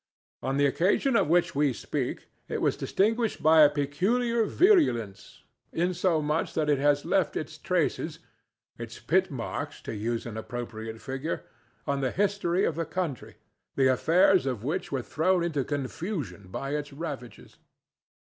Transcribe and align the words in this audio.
On 0.41 0.57
the 0.57 0.65
occasion 0.65 1.15
of 1.15 1.27
which 1.27 1.53
we 1.53 1.73
speak 1.73 2.27
it 2.49 2.59
was 2.59 2.75
distinguished 2.75 3.43
by 3.43 3.61
a 3.61 3.69
peculiar 3.69 4.45
virulence, 4.45 5.43
insomuch 5.71 6.55
that 6.55 6.71
it 6.71 6.79
has 6.79 7.05
left 7.05 7.37
its 7.37 7.55
traces—its 7.59 8.99
pitmarks, 9.01 9.79
to 9.83 9.93
use 9.93 10.25
an 10.25 10.37
appropriate 10.37 10.99
figure—on 10.99 12.01
the 12.01 12.09
history 12.09 12.65
of 12.65 12.73
the 12.73 12.85
country, 12.87 13.35
the 13.75 13.89
affairs 13.93 14.47
of 14.47 14.63
which 14.63 14.91
were 14.91 15.03
thrown 15.03 15.43
into 15.43 15.63
confusion 15.63 16.47
by 16.49 16.71
its 16.71 16.91
ravages. 16.91 17.57